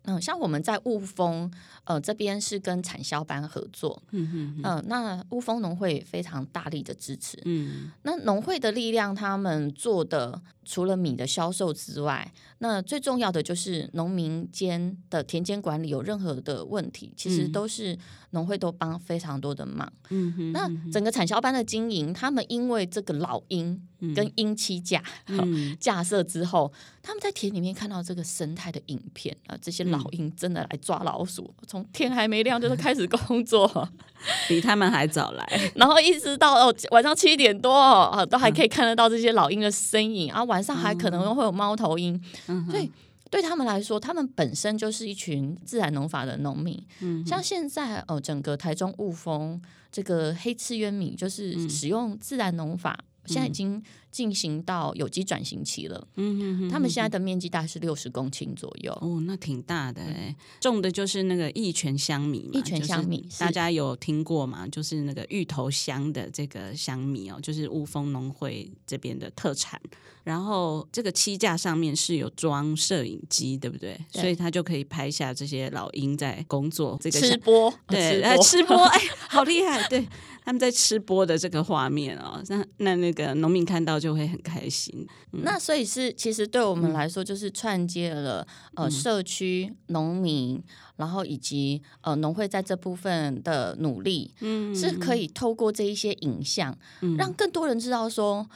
[0.04, 1.50] 嗯，像我们在雾峰，
[1.84, 17.96] 呃，这边是跟产销班合作，嗯嗯，呃，那雾峰农会非常大力的支持，嗯，那农会的力量，他们做的除了米的销售之外，那最重要的就是农民间的田间管理有任何的问题，其实都是
[18.30, 23.80] 农会都帮非常多的忙，嗯哼，那整个产销班的经营，他们因为这个老鹰。
[24.16, 25.00] 跟鹰栖架
[25.78, 26.72] 架设之后，
[27.04, 33.88] 他们在田里面看到这个生态的影片啊，这些老鹰真的来抓老鼠，从天还没亮就是开始工作，
[34.48, 42.20] 比他们还早来，然后一直到哦晚上七点多哦，都还可以看得到这些老鹰的身影啊，晚上还可能会有猫头鹰，
[42.68, 42.90] 所以
[43.31, 46.83] 对他们来说，他们本身就是一群自然农法的农民，
[47.24, 52.98] 像现在哦，整个台中雾峰这个黑刺渊米就是使用自然农法。
[53.24, 53.81] 现在已经
[54.12, 56.07] 进行到有机转型期了。
[56.16, 58.92] 嗯哼哼，他们现在的面积大概是六十公顷左右。
[59.01, 60.37] 哦，那挺大的哎。
[60.61, 64.68] 种的就是那个益泉香米嘛，益泉香米，大家有听过吗？
[64.68, 69.81] 就是那个芋头香的这个香米哦，就是乌峰农会这边的特产。
[70.25, 73.98] 然后这个漆架上面是有装摄影机，对不对？
[74.12, 76.96] 对，所以他就可以拍下这些老鹰在工作。
[77.01, 79.83] 这个吃播，对，来吃播， 哎，好厉害！
[79.88, 80.07] 对，
[80.44, 85.06] 他们在吃播的这个画面哦，那那那个农民看到就会很开心。
[85.32, 90.60] 嗯、那所以是其实对我们来说，就是串接了、嗯、呃社区农民，
[90.96, 98.48] 然后以及呃农会在这部分的努力，嗯，是可以透过这一些影像，嗯、让更多人知道说。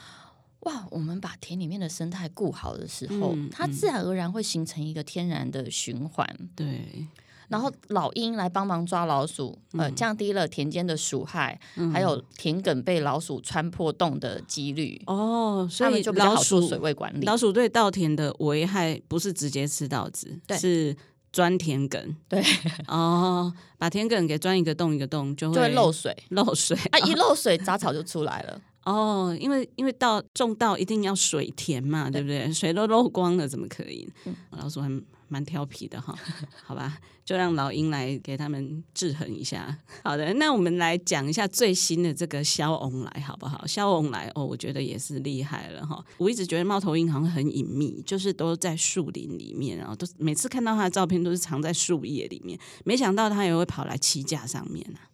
[0.61, 6.27] 哇，我们把田里面的生态顾好的时候，它自然而然会形成一个天然的循环。
[6.55, 7.07] 对，
[7.47, 15.01] 然后老鹰来帮忙抓老鼠，嗯、呃，降低了田间的鼠害，嗯、还有田埂被老鼠穿破洞的几率。
[15.07, 17.25] 哦，所以就比较好做水位管理。
[17.25, 20.95] 老鼠对稻田的危害不是直接吃稻子，对是
[21.31, 22.15] 钻田埂。
[22.27, 22.43] 对，
[22.87, 26.99] 哦，把田埂给钻一个洞一个洞，就会，就会漏水，漏水啊！
[26.99, 28.61] 一漏水，杂草就出来了。
[28.87, 32.51] 哦，因为因为稻种稻一定要水田嘛，对不对？
[32.53, 34.07] 水都漏光了，怎么可以？
[34.23, 34.89] 嗯、老鼠还
[35.27, 36.17] 蛮调皮的哈，
[36.63, 39.77] 好吧，就让老鹰来给他们制衡一下。
[40.05, 43.61] 好的，那我们来讲一下最新的这个鸮翁来，好不好？
[43.67, 46.01] 鸮翁来哦，我觉得也是厉害了哈。
[46.17, 55.11] 我一直觉得猫头鹰好像很隐秘，就是都在树林里面，然后都每次看到它的照片都是藏在树叶里面，没想到它也会跑来栖架上面啊。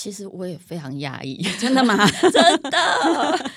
[0.00, 1.94] 其实我也非常压抑，真的吗？
[2.32, 3.50] 真的，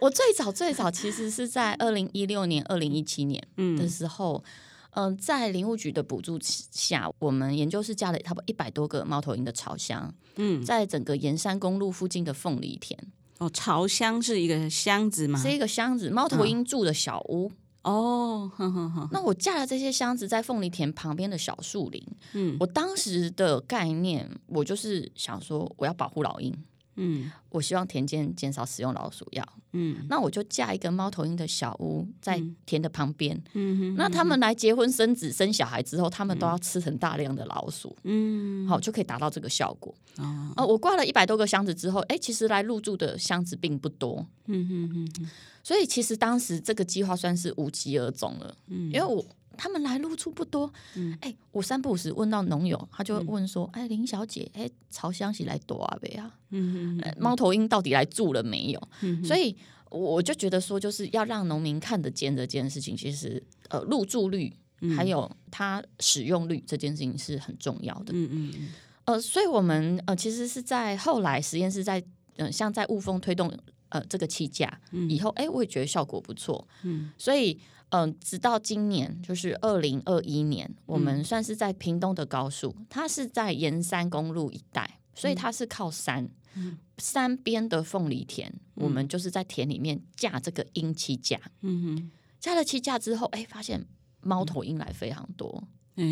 [0.00, 3.44] 我最早最早其实是在二零一六年、二零一七年
[3.76, 4.44] 的时候，
[4.92, 12.96] 嗯、呃，在林务局的补助下，我们研究室架了差不多一百多个猫头鹰的巢箱，嗯，在整个沿山公路附近的凤梨田。
[13.38, 15.42] 哦，巢箱是一个箱子吗？
[15.42, 17.46] 是一个箱子，猫头鹰住的小屋。
[17.46, 17.52] 哦
[17.88, 22.06] 哦，呵呵呵，那我架了这些箱子在凤梨田旁边的小树林。
[22.34, 26.54] 嗯，我当时的概念，我就是想说，我要保护老鹰。
[26.98, 29.44] 嗯，我希望田间减少使用老鼠药。
[29.72, 33.40] 嗯，那我就架一个猫头鹰的小屋在田的旁边。
[33.54, 37.96] 嗯，那他们来结婚生子生小孩之后，他们都要吃很大量的老鼠。
[38.04, 39.94] 嗯，好，就可以达到这个效果。
[40.16, 44.26] 哦，呃，我挂了一百多个箱子之后，哎，其实来入住的箱子并不多。
[44.46, 45.30] 嗯嗯嗯，
[45.62, 48.54] 所以其实当时这个计划算是无疾而终了。
[48.66, 49.24] 嗯，因为我。
[49.58, 50.72] 他们来入住不多，
[51.20, 56.32] 哎、嗯，我三不五时问到农友，他就会问说：“哎、嗯，林小姐，哎，巢箱是来多啊呗啊？
[56.50, 58.88] 嗯嗯，猫头鹰到底来住了没有？
[59.02, 59.54] 嗯、所以
[59.90, 64.54] 我就觉得说，就是要让农民看得见这件事情，其实呃，入住率
[64.96, 68.12] 还有它使用率这件事情是很重要的。
[68.14, 68.68] 嗯嗯
[69.06, 71.98] 呃，所以我们呃，其实是在后来实验室在
[72.36, 73.52] 嗯、呃，像在雾峰推动
[73.88, 76.66] 呃这个气价以后，哎，我也觉得效果不错。
[76.84, 77.58] 嗯，所以。
[77.90, 93.86] 嗯，直到今年就是二零二一年，我们算是在屏东的高速，嗯、它是在沿山公路一带，所以它是靠山，嗯、山边的凤梨田，嗯、我们就是在田里面架这个鹰栖架，嗯哼，架了栖架之后，哎，发现
[94.20, 95.64] 猫头鹰来非常多，
[95.96, 96.04] 哎，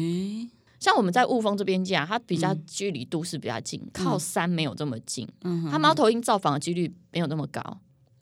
[0.81, 7.81] 像我们在雾峰这边架，它比较距离都市比较近，嗯、靠山没有这么近，嗯，它猫头鹰造访的几率没有那么高。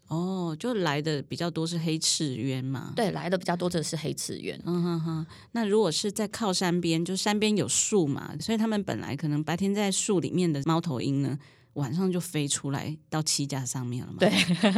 [0.09, 2.93] 哦，就来的比较多是黑翅鸢嘛？
[2.95, 4.61] 对，来的比较多的是黑翅鸢。
[4.65, 5.27] 嗯哼哼。
[5.53, 11.39] 那如果是在靠山边，就山边有树嘛，所以他们本来可能白天在树里面的猫头鹰呢，
[11.73, 14.19] 晚上就飞出来到栖架上面了嘛。
[14.21, 14.31] 对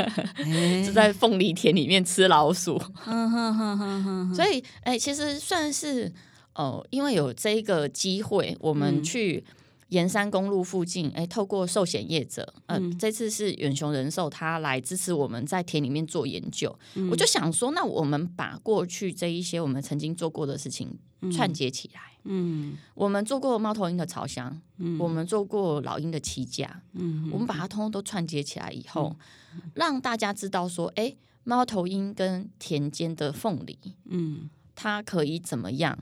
[0.86, 2.80] 就在凤梨田里面吃老鼠。
[3.04, 4.34] 嗯哼哼哼哼。
[4.34, 6.06] 所以，哎、欸，其实算是
[6.54, 9.44] 哦、呃，因为有这个机会，我们去。
[9.88, 16.76] 盐山公路附近，哎，透过寿险业者，呃，嗯、这次是远雄人寿，他来支持我们在田里面做研究。
[16.94, 20.98] 嗯、我就想说，那我们把过去这一些我们曾经做过的事情
[21.30, 22.00] 串接起来。
[22.24, 29.14] 嗯，我们做过猫头鹰的巢箱，嗯，我们做过老鹰的栖架，嗯，我们把它通通都串接起来以后，
[29.54, 35.96] 嗯、让大家知道说，哎，猫头鹰跟田间的凤梨，嗯，它可以怎么样？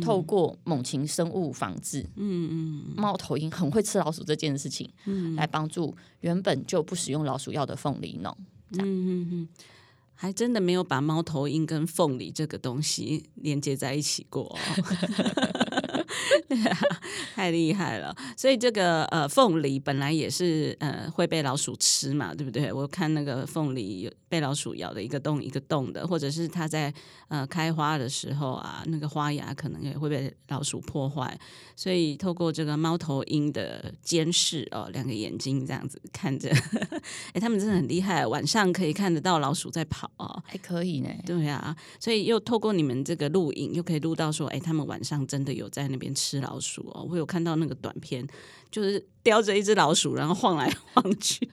[0.00, 8.36] 透过猛禽生物防治，嗯嗯，猫头鹰很会吃老鼠这件事情，嗯，来帮助原本就不使用老鼠药的凤梨农，
[8.72, 9.48] 嗯嗯嗯，
[10.14, 15.61] 还真的没有把猫头鹰跟凤梨这个东西连接在一起过，哦。
[17.34, 18.14] 太厉害了！
[18.36, 22.72] 所以这个呃凤梨本来也是呃会被老鼠吃嘛，对不对？
[22.72, 26.92] 我看那个凤梨被老鼠咬的一个洞一个洞的，或者是它在
[27.28, 31.38] 呃开花的时候啊，那个花芽可能也会被老鼠破坏。
[31.74, 36.50] 所以透过这个猫头鹰的监视哦，两个眼睛这样子看着，
[37.32, 41.08] 哎，他们真的很厉害，晚上可以看得到老鼠在跑哦，还可以呢。
[41.26, 47.06] 对啊，所以又透过你们这个录影，又可以录到说，哎，他们晚上真的有在那边吃老鼠哦。
[47.10, 48.26] 我有看到那个短片，
[48.70, 51.50] 就是叼着一只老鼠，然后晃来 晃去。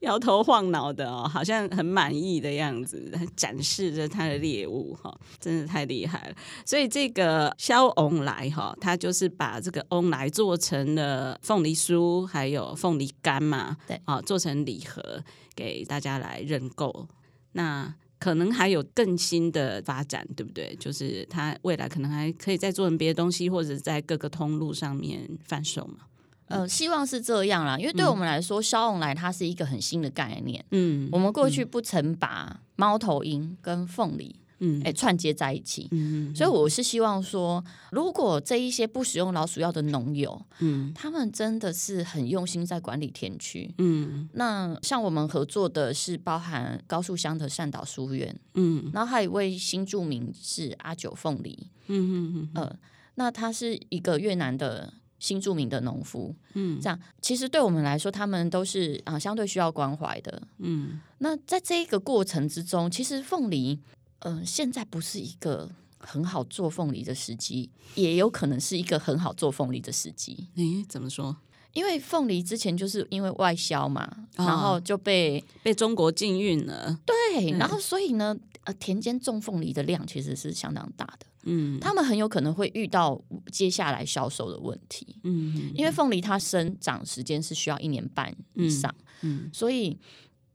[0.00, 6.36] 摇头晃脑的哦，好像很满意的样子，展示着他的猎物哈，真的太厉害了。
[6.66, 15.24] 所以这个肖翁来哈，他就是把这个翁来做成了凤梨酥，还有凤梨干嘛，对，啊，做成礼盒
[15.56, 17.08] 给大家来认购。
[17.52, 20.76] 那可能还有更新的发展，对不对？
[20.76, 26.04] 就是它未来可能还可以再做成别的东西，或者在各个通路上面贩售嘛。
[26.46, 30.64] 呃，希望是这样啦，因为对我们来说，消融来它是一个很新的概念。
[30.70, 35.90] 嗯，我们过去不曾把猫头鹰跟凤梨，嗯，哎、欸，串接在一起。
[36.34, 43.74] 所以我是希望说，如果这一些不使用老鼠药的农友，嗯，他们真的是很用心在管理田区。
[43.78, 52.76] 嗯，那像我们合作的是包含高树乡的善导书院，嗯，然后还有一位新住民是阿九凤梨，嗯嗯嗯，呃，
[53.16, 54.94] 那他是一个越南的。
[55.22, 60.98] 新著名的农夫，嗯，这样其实对我们来说，他们都是啊相对需要关怀的，嗯。
[61.18, 63.78] 那在这一个过程之中，其实凤梨，
[64.24, 70.48] 嗯、呃，现在不是一个很好做凤梨的时机，也有可能是一个很好做凤梨的时机。
[70.56, 71.36] 诶，怎么说？
[71.72, 74.04] 因为凤梨之前就是因为外销嘛，
[74.36, 76.98] 哦、然后就被被中国禁运了。
[77.06, 81.26] 对，然后所以呢，呃，田间种凤梨的量其实是相当大的。
[81.44, 83.18] 嗯，他们很有可能会遇到
[83.50, 85.16] 接下来销售的问题。
[85.24, 88.94] 嗯，因为凤梨它生长时间是需要一年半以上。
[89.22, 89.98] 嗯，嗯，所以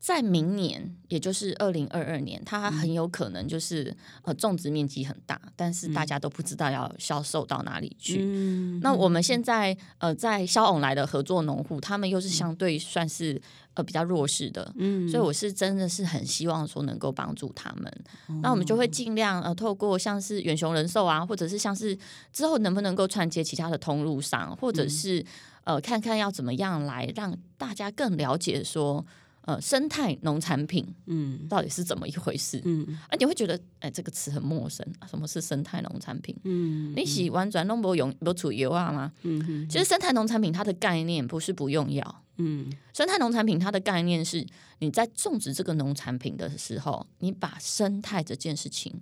[0.00, 8.20] 在明年，也就是二零二二年，它很有可能就是呃种植面积很大，但是大家都不知道要销售到哪里去。
[8.22, 13.42] 嗯、那我们现在呃在萧鹌来的合作农户，他们又是相对算是
[13.74, 17.92] 呃比较弱势的，嗯，所以我是真的是很希望说能够帮助他们。
[18.28, 21.98] 嗯、那我们就会尽量呃透过像是远雄人寿啊，或者是像是
[22.32, 25.18] 之后能不能够串接其他的通路商，或者是、
[25.64, 29.04] 嗯、呃看看要怎么样来让大家更了解说。
[29.48, 32.60] 呃，生态农产品，嗯，到底是怎么一回事？
[32.66, 34.86] 嗯，啊，你会觉得，哎、欸，这个词很陌生。
[35.08, 36.36] 什么是生态农产品？
[36.44, 39.10] 嗯，你喜欢转弄不用不煮油啊吗？
[39.22, 42.22] 嗯哼，其实生态农产品它的概念不是不用药。
[42.38, 44.46] 嗯，生态农产品它的概念是，
[44.78, 48.94] 你在种植这个农产品的时候，你把生态这件事情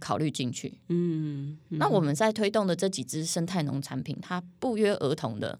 [0.00, 0.72] 考虑进去。
[0.88, 5.58] 嗯，嗯，那我们在推动的这几支生态农产品，它不约而同的，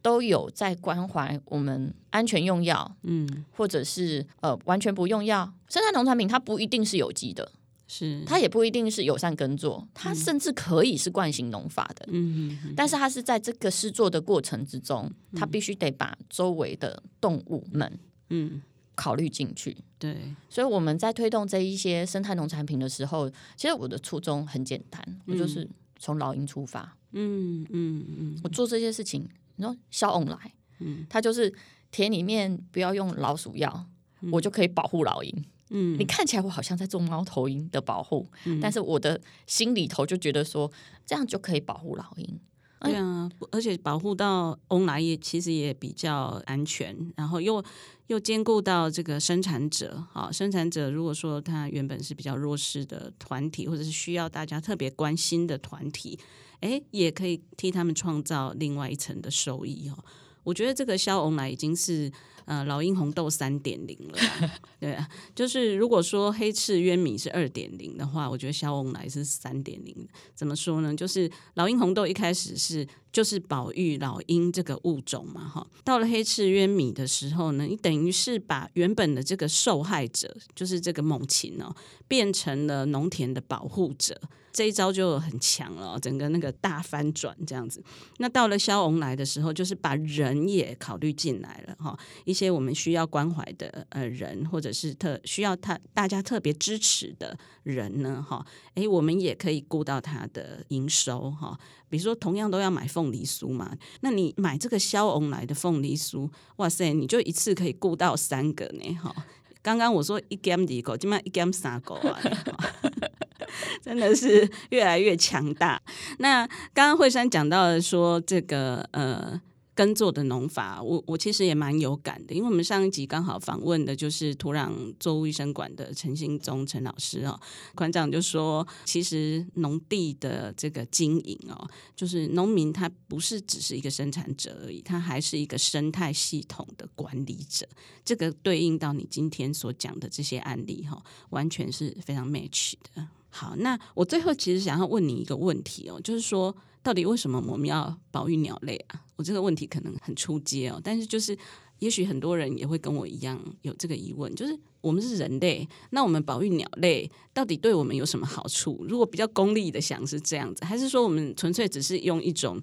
[0.00, 5.52] 都有在关怀我们安全用药，嗯，或者是呃完全不用药。
[5.68, 7.52] 生态农产品它不一定是有机的。
[7.86, 12.06] 是，它也不一定是友善耕作，它甚至可以是惯行农法的。
[12.08, 17.98] 嗯哼，但是它是在这个施作的过程之中，它必须得把周围的动物们，
[18.30, 18.62] 嗯，
[18.94, 19.76] 考虑进去。
[19.98, 20.16] 对，
[20.48, 25.68] 所以我们在推动这一些生态农产品的时候，其实我的初衷很简单，我就是
[25.98, 26.96] 从老鹰出发。
[27.12, 31.54] 嗯嗯嗯，我做这些事情，你说小翁来，嗯，他就是
[31.90, 33.86] 田里面不要用老鼠药，
[34.32, 35.44] 我就可以保护老鹰。
[35.76, 40.70] 嗯，你看起来我好像在做猫头鹰的保护，嗯、但是我的心里头就觉得说，
[41.04, 42.40] 这样就可以保护老鹰。
[42.80, 47.64] 对啊，而且保护到翁来也其实也比较安全，然后又
[48.08, 50.06] 又兼顾到这个生产者。
[50.12, 56.18] 好，生产者如果说他原本是比较弱势的团体，或者是需要大家特别关心的团体，
[56.60, 60.04] 哎，也可以替他们创造另外一层的收益哦。
[60.44, 62.12] 我觉得这个肖翁来已经是。
[62.46, 64.18] 呃，老鹰红豆三点零了，
[64.78, 70.06] 对啊，就是如果说黑赤渊米是二点零的话，我觉得萧鹌来是三点零。
[70.34, 70.94] 怎么说呢？
[70.94, 81.74] 就是老鹰红豆一开始是就是保育老鹰这个物种嘛，哈，到了黑赤渊米的时候呢，你等于是把原本的这个受害者，就是这个猛禽哦，
[82.06, 84.20] 变成了农田的保护者。
[84.52, 87.82] 这一招就很强了，整个那个大翻转这样子。
[88.18, 101.56] 那到了萧鹌来的时候，就是把人也考虑进来了哈，一些我们需要关怀的呃人，或者是特需要他大家特别支持的人呢哈，诶，我们也可以顾到他的营收哈。
[101.88, 109.14] 比如说，同样都要买凤梨酥嘛，那你买这个萧鹌来的凤梨酥，哇塞，你就一次可以顾到三个呢哈。
[109.62, 112.20] 刚刚我说一 gam 一个，今麦一 gam 三个啊。
[113.80, 115.80] 真的是越来越强大。
[116.18, 119.40] 那刚刚惠珊讲到的说这个呃
[119.74, 127.38] 耕作的农法，我我其实也蛮有感的，因为我们上一集刚好访问的就是土壤作物医生馆的陈兴宗陈老师哦，
[127.74, 137.66] 馆长就说，其实农地的这个经营哦，就是农民他不是只是一个生产者而已，他还是一个生态系统的管理者。
[138.04, 143.08] 这个对应到你今天所讲的这些案例哈，完全是非常 match 的。
[143.30, 146.54] 好，那我最后其实想要问你一个问题哦，就是说，
[146.84, 149.02] 到底为什么我们要保育鸟类啊？
[149.16, 151.36] 我这个问题可能很出街哦，但是就是，
[151.78, 158.84] 也许很多人也会跟我一样有这个疑问，就是我们是人类，那我们保育鸟类到底对我们有什么好处？
[158.86, 162.60] 如果比较功利的想是这样子，还是说我们纯粹只是用一种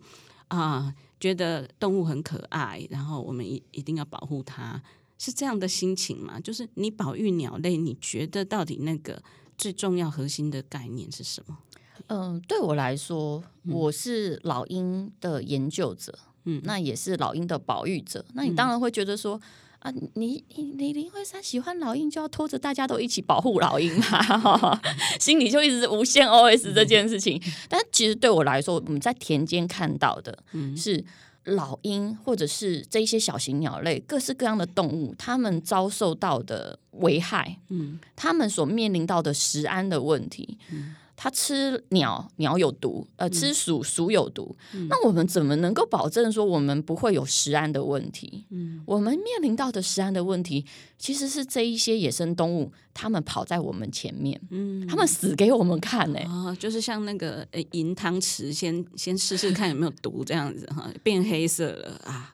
[0.49, 4.79] 啊，觉得动物很可爱，然后我们一一定要保护它，
[5.17, 6.39] 是这样的心情吗？
[6.39, 9.23] 就是你保育鸟类，你觉得到底那个？
[9.57, 11.55] 最重要核心的概念是什么？
[12.11, 18.25] 嗯，对我来说，我是老鹰的研究者，嗯，那也是老鹰的保育者。
[18.33, 19.39] 那你当然会觉得说，
[19.79, 24.81] 嗯、啊，你你你林慧珊喜欢老鹰，就要拖着大家都一起保护老鹰嘛，
[25.21, 27.41] 心里就一直无限 OS 这件事情。
[27.45, 30.37] 嗯、 但其实对我来说，我们在田间看到的
[30.75, 31.03] 是。
[31.45, 40.95] 老鹰或者是这些小型鸟类，各式各样的动物，它们遭受到的危害，嗯，它们所面临到的食安的问题，嗯。
[41.23, 44.57] 它吃鸟，鸟有毒；呃，吃鼠，鼠有毒。
[44.73, 48.43] 嗯、那我们怎么能够保证说我们不会有食安的问题？
[48.49, 50.65] 嗯，我们面临到的食安的问题，
[50.97, 56.25] 其实是这一些野生动物，它们跑在我们前面，嗯，它们死给我们看呢、欸。
[56.25, 62.33] 哦，就是像那个呃银汤匙，先先试试看有没有毒，这样子哈，变黑色了啊。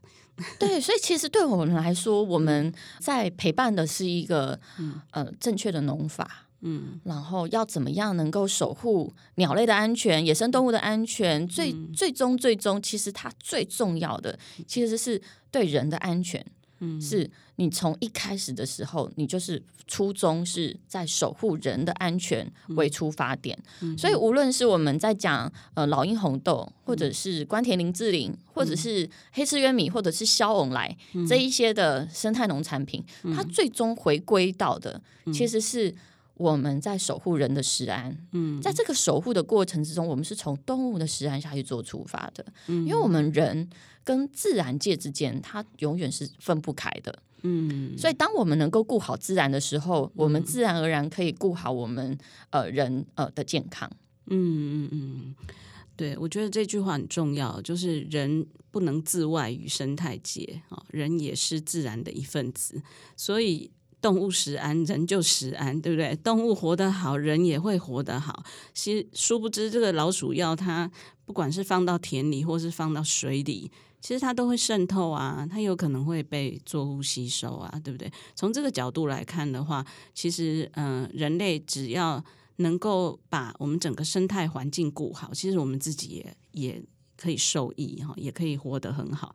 [0.58, 6.47] 对，所以其实对我们来说，我们在陪伴的是一个、嗯、呃正确的农法。
[6.62, 11.47] 嗯，然后要怎么样能够守护鸟类的安全、野生动物的安全？
[11.47, 16.43] 最最终最终，其实它最重要的其实是对人的安全。
[16.80, 34.99] 嗯，是你从一开始的时候，你就是初衷是在守护人的安全为出发点，嗯、所以无论是我们在讲呃老鹰红豆，或者是关田林志玲，或者是黑翅渊米，或者是萧翁来、嗯、这一些的生态农产品，嗯、它最终回归到的
[35.32, 35.93] 其实是。
[36.38, 43.68] 我们在守护人的食安，嗯，在这个守护的过程之中，我们是从动物的食安下去做出发的，嗯，因为我们人
[44.04, 52.16] 跟自然界之间，它永远是分不开的，嗯，所以当我们能够顾好自然的时候，嗯，我们自然而然可以顾好我们
[52.52, 53.90] 呃人呃的健康，
[54.28, 55.36] 嗯嗯嗯，
[55.96, 62.80] 对，我觉得这句话很重要，就是人不能自外于生态界啊，人也是自然的一份子，
[63.16, 63.72] 所以。
[64.00, 66.16] 动物食安，人就食安，对不对？
[66.18, 68.43] 动物活得好，人也会活得好。
[68.74, 70.89] 其实殊不知，这个老鼠药它
[71.26, 78.12] 不管是放到田里，或是放到水里，其实它都会渗透啊，它有可能会被作物吸收啊，对不对？
[78.36, 79.84] 从这个角度来看的话，
[80.14, 82.24] 其实嗯、人类只要
[82.58, 86.84] 能够把我们整个生态环境顾好，其实我们自己也也
[87.18, 89.34] 可以受益哈，也可以活得很好。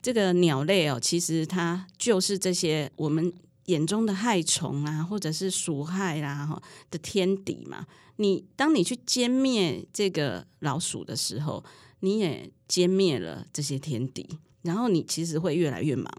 [0.00, 3.32] 这个鸟类哦，其实它就是这些我们。
[3.66, 7.86] 眼中的害虫啊，或者是鼠害啦、啊，哈的天敌嘛。
[8.16, 11.62] 你当你去歼灭这个老鼠的时候，
[12.00, 14.26] 你也歼灭了这些天敌，
[14.62, 16.10] 然后你其实会越来越忙，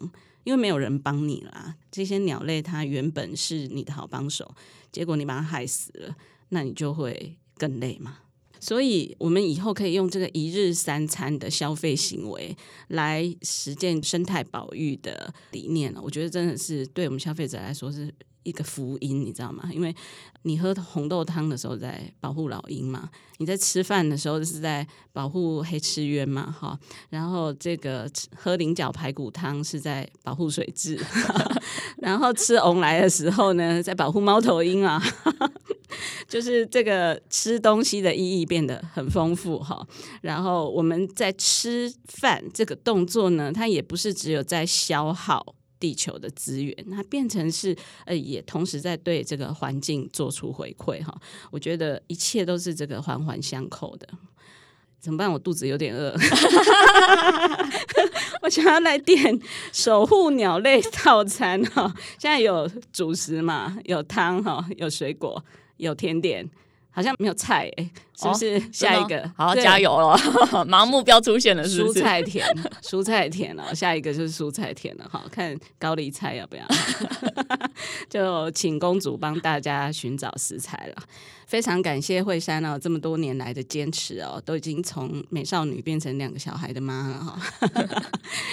[0.44, 1.76] 因为没有人帮你啦。
[1.90, 4.54] 这些鸟类它原本是你的好帮手，
[4.92, 6.16] 结果你把它害死了，
[6.50, 8.20] 那你就会更累嘛。
[8.60, 12.56] 所以，我们以后可以用这个一日三餐的消费行为
[12.90, 16.02] 来实践生态保育的理念了。
[16.02, 18.14] 我觉得真的是对我们消费者来说是
[18.48, 19.70] 一个福音，你知道吗？
[19.74, 19.94] 因为
[20.44, 26.80] 你喝红豆汤的时候在保护老鹰嘛，你在吃饭的时候是在保护黑翅渊嘛，哈。
[27.10, 30.98] 然后这个喝菱角排骨汤是在保护水质，
[32.00, 35.02] 然后吃翁来的时候呢，在保护猫头鹰啊。
[36.28, 39.88] 就是这个吃东西的意义变得很丰富哈，
[40.22, 47.76] 然后我们在吃饭这个动作呢，它也不是只有在消耗地球的资源，那变成是
[48.06, 51.16] 呃，也同时在对这个环境做出回馈哈。
[51.52, 54.08] 我觉得一切都是这个环环相扣的。
[55.00, 55.32] 怎么办？
[55.32, 56.12] 我肚子有点饿，
[58.42, 59.40] 我想要来点
[59.72, 61.94] 守护鸟类套餐哈。
[62.18, 63.78] 现在有主食嘛？
[63.86, 64.68] 有汤哈？
[64.76, 65.42] 有水果？
[65.78, 66.50] 有甜点，
[66.90, 68.60] 好像没有菜哎、是不是？
[68.74, 70.18] 下一个，哦、好，加油了，
[70.68, 72.00] 盲目标出现了是不是？
[72.00, 72.48] 蔬菜田，
[72.82, 76.66] 蔬菜田了，下一个就是蔬菜田了哈，看高丽菜要不要？
[78.10, 81.04] 就请公主帮大家寻找食材了。
[81.46, 87.40] 非常感谢惠山哦，这么多年来的坚持哦，都已经从美少女变成两个小孩的妈了哈。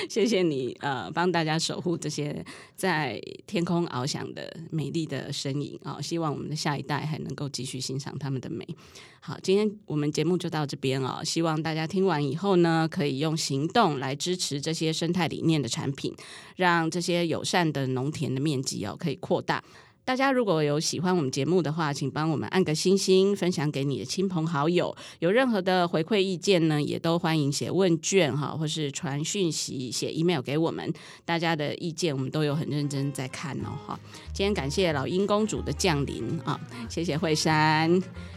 [0.09, 2.45] 谢谢你呃，帮大家守护这些
[2.77, 5.99] 在天空翱翔的美丽的身影啊！
[6.01, 8.65] 希望我们的下一代还能够继续欣赏他们的美。
[9.27, 11.23] 好，今天我们节目就到这边哦。
[11.25, 16.15] 希望大家听完以后呢，可以用行动来支持这些生态理念的产品，
[16.57, 19.65] 让这些友善的农田的面积哦可以扩大。
[20.07, 24.95] 大家如果有喜欢我们节目的话，请帮我们按个星星，分享给你的亲朋好友。
[25.21, 30.93] 有任何的回馈意见呢，也都欢迎写问卷哈，或是传讯息、写 email 给我们。
[31.25, 33.99] 大家的意见我们都有很认真在看哦哈。
[34.35, 37.91] 今天感谢老鹰公主的降临啊，谢谢惠山，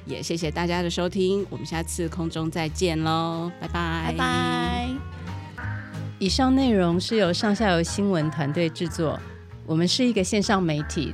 [0.06, 4.90] 也谢谢大家的收听，我们下次空中再见喽，拜拜拜拜。
[6.18, 9.20] 以上内容是由上下游新闻团队制作，
[9.66, 11.14] 我们是一个线上媒体。